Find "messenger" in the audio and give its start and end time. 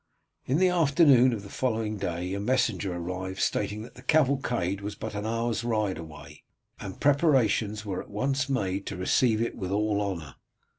2.39-2.91